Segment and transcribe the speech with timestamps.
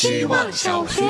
[0.00, 1.02] 希望小学。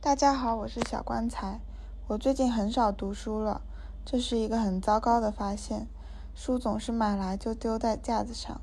[0.00, 1.60] 大家好，我是小棺材。
[2.06, 3.60] 我最近很少读书了，
[4.06, 5.86] 这是一个很糟糕的发现。
[6.34, 8.62] 书总是买来就丢在架子上。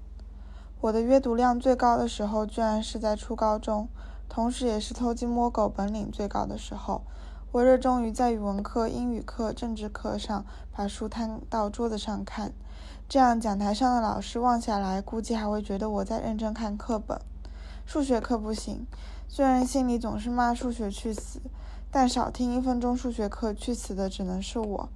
[0.80, 3.90] 我的阅读量最高的时候，居然是在初高中，
[4.28, 7.04] 同时也是偷鸡摸狗本领最高的时候。
[7.52, 12.54] 我热衷于在语文课、英语课、政治课上把书摊到桌子上看，
[13.12, 17.20] 这样讲台上的老师望下来，估计还会觉得我在认真看课本。
[17.86, 18.88] 数学课不行。
[19.28, 21.42] 虽然心里总是骂数学去死，
[21.92, 24.90] 但少听一分钟数学课去死的只能是我。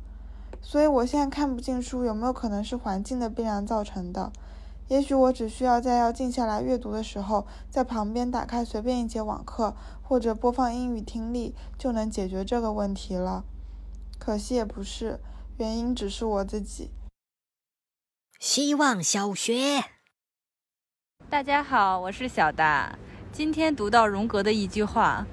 [0.62, 4.32] 所以我现在看不进书，有没有可能是环境的变量造成的？
[4.88, 13.44] 也许我只需要在要静下来阅读的时候，在旁边打开随便一节网课，或者播放英语听力，就能解决这个问题了。
[14.18, 15.20] 可惜也不是，
[15.58, 16.92] 原因只是我自己。
[18.40, 19.82] 希望小学，
[21.30, 22.94] 大家好，我是小达。
[23.32, 25.26] 今天读到荣格的一句话：“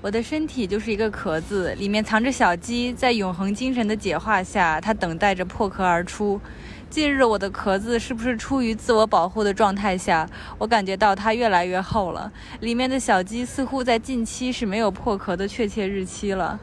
[0.00, 6.40] 我的身体就是一个壳子，里面藏着小鸡，在永恒精神的解化下，它等待着破壳而出。
[6.88, 12.32] 近日，我的壳子是不是出于自我保护的状态下，我感觉到它越来越厚了。
[12.60, 16.58] 里面的小鸡似乎在近期是没有破壳的确切日期了。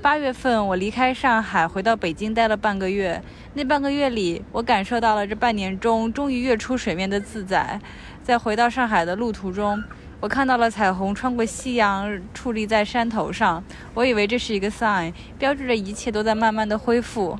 [0.00, 3.20] 八月份，我离开上海，回到北京待了半个月。
[3.54, 7.80] 那半个月里，我感受到了这半年中终于跃出水面的自在。
[8.22, 9.82] 在回到上海的路途中。”
[10.20, 13.62] 我看到了彩虹穿过夕阳，矗立在山头上。
[13.94, 17.38] 我以为这是一个 sign，标志着一切都在慢慢的恢复。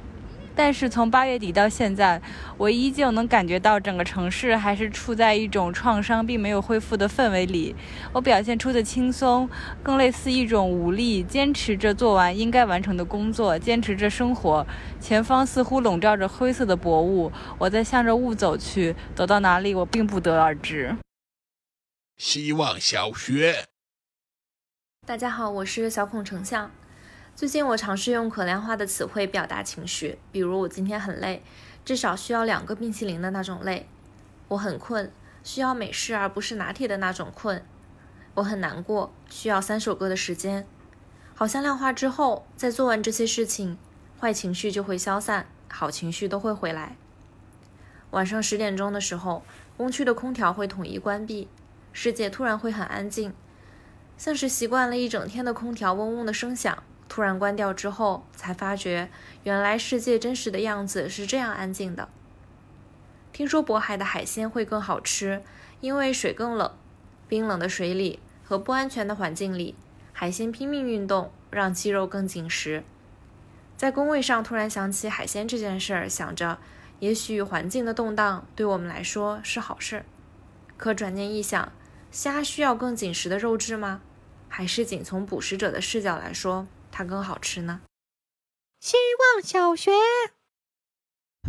[0.58, 2.20] 但是从八月底到现在，
[2.56, 7.76] 我依旧能感觉到整个城市还是处在一种创伤并没有恢复的氛围里。
[8.12, 9.48] 我表现出的轻松，
[9.84, 14.66] 更类似一种无力，坚持着做完应该完成的工作，坚持着生活。
[14.98, 20.96] 前方似乎笼罩着灰色的薄雾，我在向着雾走去，走到哪里我并不得而知。
[22.16, 23.66] 希望小学，
[25.06, 26.68] 大家好，我是小孔成像。
[27.38, 31.40] 最近我尝试用可量化的词汇表达情绪，比如我今天很累，
[31.84, 33.86] 至少需要两个冰淇淋的那种累；
[34.48, 35.12] 我很困，
[35.44, 37.60] 需要美式而不是拿铁的那种困；
[38.34, 40.66] 我很难过，需要三首歌的时间。
[41.36, 43.78] 好像量化之后，在做完这些事情，
[44.20, 46.96] 坏情绪就会消散，好情绪都会回来。
[48.10, 49.44] 晚上十点钟的时候，
[49.76, 51.46] 工区的空调会统一关闭。
[51.92, 53.32] 世界突然会很安静，
[54.16, 56.82] 像是习惯了一整天的空调嗡嗡的声响，
[57.18, 59.10] 突然关掉之后，才发觉
[59.42, 62.08] 原来世界真实的样子是这样安静的。
[63.32, 65.42] 听说渤海的海鲜会更好吃，
[65.80, 66.70] 因为水更冷。
[67.26, 69.74] 冰冷的水里和不安全的环境里，
[70.12, 72.84] 海鲜拼命运动，让肌肉更紧实。
[73.76, 76.58] 在工位上突然想起海鲜这件事儿，想着
[77.00, 80.04] 也许环境的动荡对我们来说是好事，
[80.76, 81.72] 可转念一想。
[82.12, 84.02] 虾需要更紧实的肉质吗？
[84.48, 86.68] 还是仅从捕食者的视角来说，
[86.98, 87.80] 它更好吃呢？
[88.80, 89.92] 希望小学，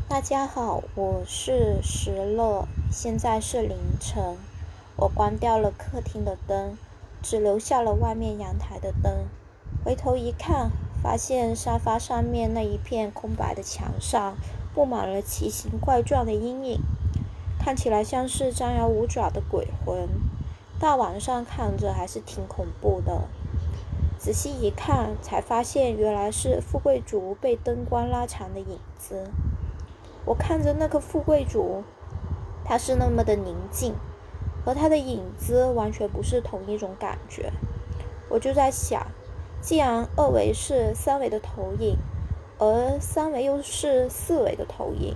[0.07, 4.37] 大家好，我是石乐，现在是凌晨，
[4.95, 6.77] 我关掉了客厅的灯，
[7.23, 9.25] 只留下了外面阳台的灯。
[9.83, 10.69] 回头一看，
[11.01, 14.37] 发现沙发上面那一片空白的墙上，
[14.75, 16.79] 布满了奇形怪状的阴影，
[17.59, 20.07] 看起来像是张牙舞爪的鬼魂。
[20.79, 23.27] 大晚上看着还是挺恐怖的，
[24.19, 29.31] 仔细一看才发现原来是富贵竹被灯光拉长的影子。
[30.25, 31.83] 我看着那个富贵竹，
[32.65, 33.95] 它是那么的宁静，
[34.65, 37.53] 和它的影子完全不是同一种感觉。
[38.27, 39.07] 我就在想，
[39.61, 41.97] 既然二维是三维的投影，
[42.57, 45.15] 而三维又是四维的投影，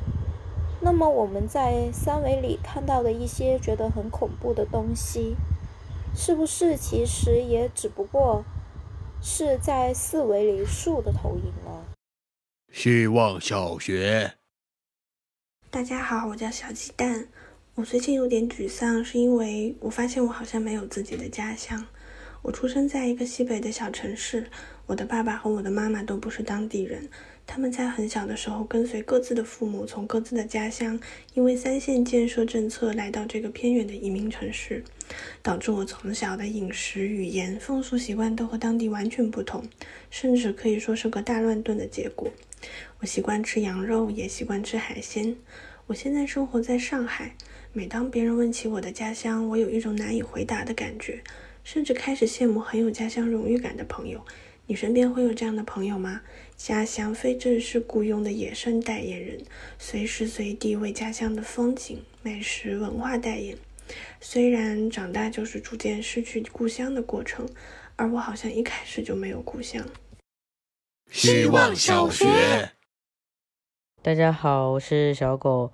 [0.80, 5.36] 那么我们在三维里看到的一些觉得很恐怖的东西。
[6.16, 8.46] 是不是其实也只不过
[9.26, 11.86] 是在四维里树的投影吗？
[12.74, 14.34] 希望小学，
[15.72, 17.30] 大家好，我叫小鸡蛋。
[17.76, 21.88] 我最近有点沮丧，是因为我发现我好像没有自己的家乡。
[22.42, 24.52] 我出生在一个西北的小城市，
[24.88, 27.10] 我的爸爸和我的妈妈都不是当地人。
[27.46, 31.00] 他们在很小的时候跟随各自的父母，从各自的家乡，
[31.34, 34.84] 因为三线建设政策来到这个偏远的移民城市，
[35.42, 39.64] 导致我从小的饮食、语言、风俗习惯都和当地完全不同，
[40.10, 42.32] 甚至可以说是个大乱炖的结果。
[43.02, 45.36] 我习惯吃羊肉，也习惯吃海鲜。
[45.88, 47.36] 我现在生活在上海，
[47.74, 51.22] 每当别人问起我的家乡，我有一种难以回答的感觉，
[51.64, 54.26] 甚至开始羡慕很有家乡荣誉感的朋友。
[54.66, 56.22] 你身边会有这样的朋友吗？
[56.56, 59.44] 家乡非正式雇佣的野生代言人，
[59.78, 63.58] 随时随地为家乡的风景、美食、文化代言。
[64.22, 67.46] 虽然长大就是逐渐失去故乡的过程，
[67.98, 69.86] 而我好像一开始就没有故乡。
[71.12, 72.72] 希望小学。
[74.02, 75.74] 大家好，我是小狗。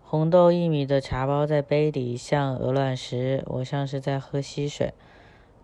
[0.00, 4.94] 红豆薏米的茶包在杯里，像鹅卵石，我像是在喝溪水。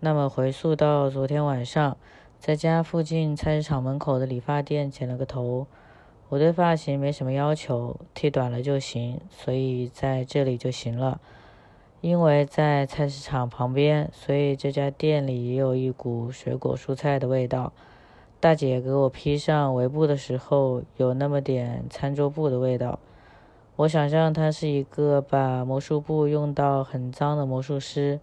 [0.01, 1.97] 那么回溯到昨天晚上，
[2.39, 5.67] 在家附近菜市场门口的理发店剪了个头。
[6.29, 11.19] 我对发型没什么要求，剃短了就行，所以在这里就行了。
[11.99, 17.73] 因为在菜市场旁边，所以这家店里也有一股水果蔬菜的味道。
[18.39, 22.99] 大姐给我披上围布的时候，有那么点餐桌布的味道。
[23.75, 28.21] 我想象他是一个把魔术布用到很脏的魔术师，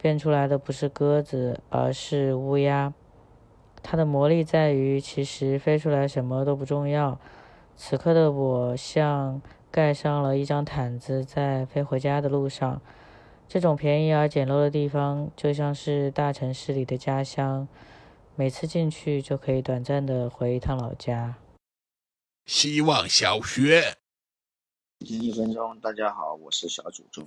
[0.00, 2.94] 变出来的不是鸽子，而是乌鸦。
[3.82, 7.18] 它的魔力在于，其实飞出来什么都不重要。
[7.76, 12.80] 此刻的我像盖上了一张毯子，在飞回家的路上。
[13.48, 17.68] 这种便宜而简陋的地方，就像是大城市里的家乡，
[18.34, 21.34] 每次进去就可以短暂的回一趟老家。
[22.46, 23.98] 希望小学。
[25.00, 27.26] 一分钟，大家好，我是小祖宗。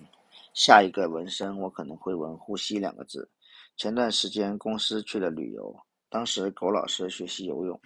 [0.53, 3.29] 下一个纹身，我可能会纹“呼吸”两个字。
[3.75, 5.75] 前段时间公司去了旅游，
[6.15, 7.77] 当时狗老师学习游泳，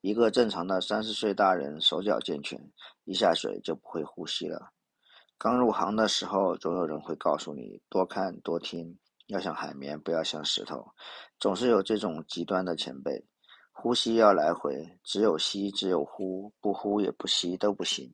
[0.00, 2.60] 一个正常的三十岁大人手脚健全，
[3.04, 4.72] 一下水就不会呼吸了。
[5.38, 8.98] 刚入行的时候，总有人会告诉你多看多听，
[9.28, 10.84] 要像海绵，不要像石头。
[11.38, 13.24] 总是有这种极端的前辈，
[13.70, 18.12] 呼吸要来回，只有吸，只有呼，不呼也不吸都不行。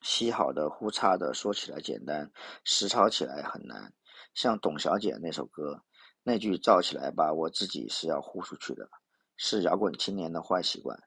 [0.00, 2.30] 吸好的，呼差的，说起来简单，
[2.62, 3.92] 实操起来很难。
[4.32, 5.82] 像董小姐那首歌，
[6.22, 8.88] 那句造起来吧，我自己是要呼出去的，
[9.38, 10.98] 是摇滚青年的坏习惯。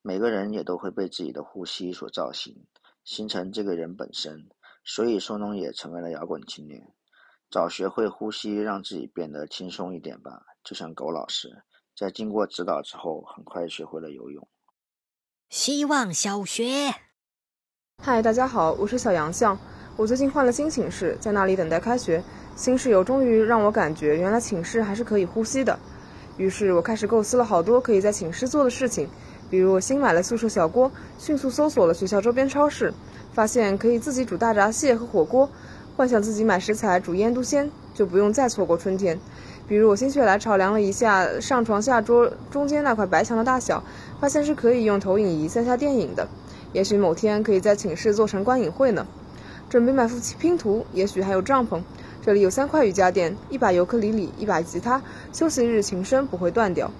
[0.00, 2.56] 每个人也都会被自己的呼吸所造型，
[3.04, 4.48] 形成这个人本身。
[4.82, 6.80] 所以松农也成为了摇滚青年。
[7.50, 10.40] 早学会呼吸，让自己变得轻松一点吧。
[10.64, 11.50] 就像狗老师，
[11.94, 14.48] 在经过指导之后，很快学会了游泳。
[15.50, 16.94] 希望小学。
[18.02, 19.58] 嗨，大家好，我是小杨向。
[19.96, 22.22] 我最近换了新寝室，在那里等待开学。
[22.56, 25.78] 新室友终于让我感觉，原来寝室还是可以呼吸的。
[26.36, 29.08] 于是我开始构思了好多可以在寝室做的事情，
[29.50, 32.94] 比如我新买了宿舍小锅，迅速搜索了学校周边超市，
[33.32, 35.50] 发现可以自己煮大闸蟹和火锅。
[35.96, 39.18] 幻想自己买食材煮腌笃鲜，就不用再错过春天。
[39.68, 43.84] 比如我心血来潮量了一下上床下桌中间那块白墙的大小，
[44.18, 46.26] 发现是可以用投影仪在下电影的。
[46.72, 49.06] 也许某天可以在寝室做成观影会呢。
[49.68, 51.82] 准备买副拼图，也许还有帐篷。
[52.22, 55.02] 这里有三块瑜伽垫，一把尤克里里，一把吉他。
[55.32, 56.90] 休息日琴声不会断掉。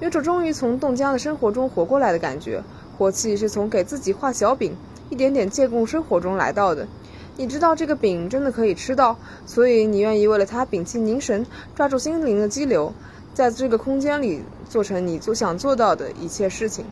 [0.00, 2.62] 有种终于从冻僵的生活中活过来的感觉。
[2.98, 4.76] 火气是从给自己画小饼，
[5.10, 6.86] 一点点借供生活中来到的。
[7.36, 9.16] 你知道这个饼真的可以吃到，
[9.46, 12.92] 所以你愿意为了它屏气凝神，抓住心灵的激流，
[13.32, 16.84] 在这个空间里做成你所想做到的一切事情。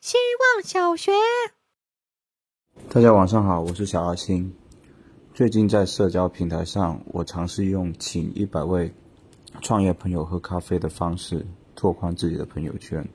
[0.00, 0.16] 希
[0.54, 1.12] 望小学，
[2.88, 4.59] 大家晚上好，我是小阿星。
[5.40, 8.92] 最近在社交平台上，我尝试用请一百位
[9.62, 13.08] 创业朋友喝咖啡的方式拓宽自己的朋友圈，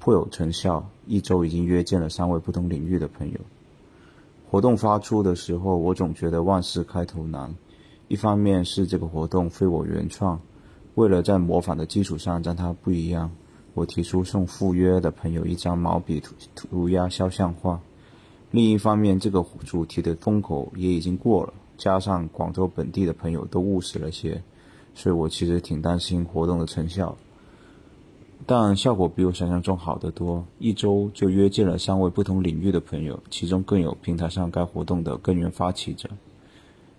[0.00, 0.84] 颇有成效。
[1.06, 3.38] 一周已经约见了三位不同领域的朋友。
[4.50, 7.54] 活动发出的时候，我总觉得万事开头难。
[8.08, 10.40] 一方面是这个活动非我原创，
[10.96, 13.30] 为了在模仿的基础上让它不一样。
[13.74, 17.80] 我提出送赴约的朋友一张毛笔涂涂鸦肖像画。
[18.54, 24.40] 另一方面，这个主题的风口也已经过了，加上广州本地的朋友都务实了些，
[24.94, 27.16] 所以我其实挺担心活动的成效。
[28.46, 36.08] 但效果比我想象中好得多，一周就约见了三位不同领域的朋友，其中更有平台上该活动的根源发起者。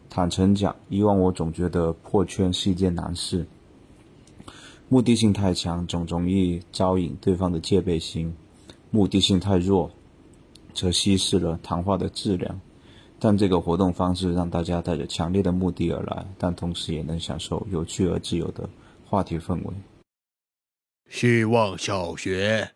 [0.09, 3.45] 坦诚讲，以往我总觉得破圈是一件难事。
[4.89, 8.33] 目的性太强，总容易招引对方的戒备心；
[8.91, 9.91] 目的性太弱，
[10.75, 12.61] 则稀释了谈话的质量。
[13.17, 18.69] 但这个活动方式让大家带着强烈的目的而来，但同时也能享受有趣而自由的
[19.05, 19.73] 话题氛围。
[21.09, 22.71] 希望小学，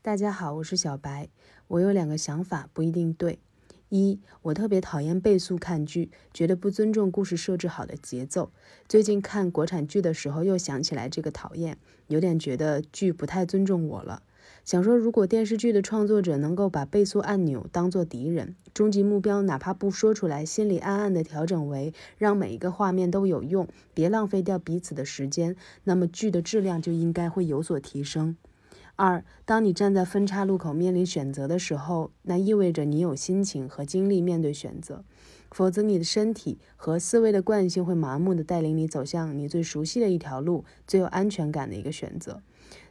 [0.00, 1.28] 大家好，我是小白。
[1.66, 3.40] 我有两个想法，不一定对。
[3.88, 8.50] 一，我特别讨厌倍速看剧，觉得不尊重故事设置好的节奏。
[8.88, 14.22] 最近看国产剧的时候，又想起来这个讨厌，有点觉得剧不太尊重我了。
[14.64, 28.36] 想说，如果电视剧的创作者能够把倍速按钮当做敌人，终极目标哪怕不说出来，心里暗暗的调整为让每一个画面都有用，别浪费掉彼此的时间，那么剧的质量就应该会有所提升。
[28.94, 35.02] 二，当你站在分叉路口面临选择的时候，那意味着你有心情和精力面对选择，
[35.50, 42.42] 否则你的身体和思维的惯性会盲目的带领你走向你最熟悉的一条路，最有安全感的一个选择。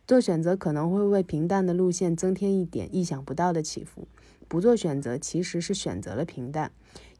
[0.07, 4.07] 做选择可能会为平淡的路线增添一点意想不到的起伏，
[4.47, 6.71] 不做选择其实是选择了平淡。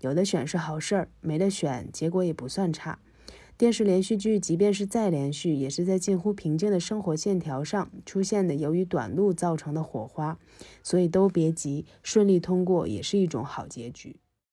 [0.02, 3.00] 有的选是好事儿，没得选结果也不算差。
[3.58, 10.40] 电视连续剧即便是再连续，也是在近乎平静的生活线条上出现的，由于短路造成的火花，
[10.82, 14.16] 所以都别急，顺利通过也是一种好结局。